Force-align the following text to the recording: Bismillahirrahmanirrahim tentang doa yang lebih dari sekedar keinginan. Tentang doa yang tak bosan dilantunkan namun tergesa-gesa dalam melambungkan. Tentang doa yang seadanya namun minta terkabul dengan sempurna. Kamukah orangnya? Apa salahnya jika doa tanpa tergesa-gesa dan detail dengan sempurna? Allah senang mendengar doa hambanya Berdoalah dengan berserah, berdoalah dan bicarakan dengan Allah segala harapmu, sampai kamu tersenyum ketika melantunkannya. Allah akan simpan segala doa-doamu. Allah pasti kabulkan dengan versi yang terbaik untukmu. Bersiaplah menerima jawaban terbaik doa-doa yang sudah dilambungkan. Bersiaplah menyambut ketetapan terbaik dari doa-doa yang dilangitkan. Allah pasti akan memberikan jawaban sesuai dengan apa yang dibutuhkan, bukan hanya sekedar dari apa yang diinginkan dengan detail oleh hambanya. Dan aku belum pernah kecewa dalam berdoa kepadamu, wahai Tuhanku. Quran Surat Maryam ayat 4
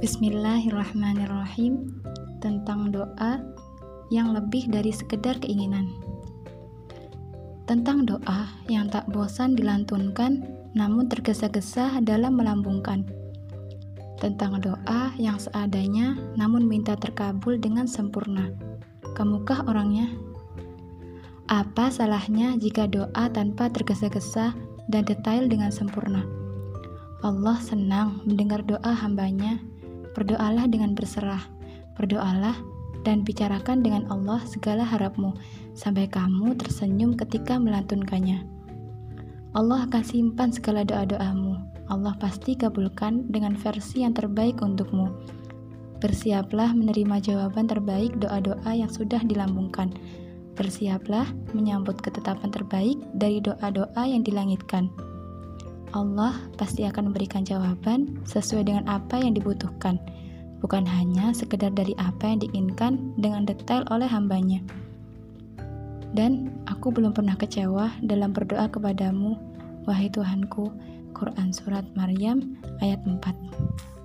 Bismillahirrahmanirrahim 0.00 1.92
tentang 2.40 2.88
doa 2.88 3.44
yang 4.08 4.32
lebih 4.32 4.72
dari 4.72 4.96
sekedar 4.96 5.36
keinginan. 5.44 5.92
Tentang 7.68 8.08
doa 8.08 8.48
yang 8.64 8.88
tak 8.88 9.04
bosan 9.12 9.52
dilantunkan 9.52 10.40
namun 10.72 11.04
tergesa-gesa 11.04 12.00
dalam 12.00 12.40
melambungkan. 12.40 13.04
Tentang 14.16 14.64
doa 14.64 15.12
yang 15.20 15.36
seadanya 15.36 16.16
namun 16.32 16.64
minta 16.64 16.96
terkabul 16.96 17.60
dengan 17.60 17.84
sempurna. 17.84 18.56
Kamukah 19.12 19.68
orangnya? 19.68 20.08
Apa 21.52 21.92
salahnya 21.92 22.56
jika 22.56 22.88
doa 22.88 23.28
tanpa 23.28 23.68
tergesa-gesa 23.68 24.56
dan 24.88 25.04
detail 25.04 25.44
dengan 25.44 25.68
sempurna? 25.68 26.24
Allah 27.20 27.60
senang 27.60 28.24
mendengar 28.24 28.64
doa 28.64 28.96
hambanya 28.96 29.60
Berdoalah 30.16 30.66
dengan 30.66 30.98
berserah, 30.98 31.46
berdoalah 31.94 32.58
dan 33.06 33.24
bicarakan 33.24 33.80
dengan 33.80 34.04
Allah 34.12 34.42
segala 34.44 34.84
harapmu, 34.84 35.32
sampai 35.72 36.10
kamu 36.10 36.56
tersenyum 36.58 37.16
ketika 37.16 37.56
melantunkannya. 37.56 38.44
Allah 39.50 39.86
akan 39.90 40.02
simpan 40.06 40.54
segala 40.54 40.86
doa-doamu. 40.86 41.58
Allah 41.90 42.14
pasti 42.22 42.54
kabulkan 42.54 43.26
dengan 43.34 43.58
versi 43.58 44.06
yang 44.06 44.14
terbaik 44.14 44.62
untukmu. 44.62 45.10
Bersiaplah 45.98 46.70
menerima 46.70 47.18
jawaban 47.18 47.66
terbaik 47.66 48.14
doa-doa 48.22 48.70
yang 48.70 48.88
sudah 48.88 49.18
dilambungkan. 49.26 49.90
Bersiaplah 50.54 51.26
menyambut 51.50 51.98
ketetapan 51.98 52.48
terbaik 52.54 52.98
dari 53.18 53.42
doa-doa 53.42 54.02
yang 54.06 54.22
dilangitkan. 54.22 54.86
Allah 55.90 56.38
pasti 56.54 56.86
akan 56.86 57.10
memberikan 57.10 57.42
jawaban 57.42 58.22
sesuai 58.26 58.66
dengan 58.66 58.84
apa 58.86 59.18
yang 59.18 59.34
dibutuhkan, 59.34 59.98
bukan 60.62 60.86
hanya 60.86 61.34
sekedar 61.34 61.74
dari 61.74 61.94
apa 61.98 62.30
yang 62.30 62.38
diinginkan 62.42 63.14
dengan 63.18 63.42
detail 63.46 63.82
oleh 63.90 64.06
hambanya. 64.06 64.62
Dan 66.10 66.50
aku 66.66 66.90
belum 66.90 67.14
pernah 67.14 67.38
kecewa 67.38 67.90
dalam 68.02 68.34
berdoa 68.34 68.66
kepadamu, 68.70 69.38
wahai 69.86 70.10
Tuhanku. 70.10 70.70
Quran 71.10 71.50
Surat 71.50 71.84
Maryam 71.98 72.56
ayat 72.80 73.02
4 73.04 73.99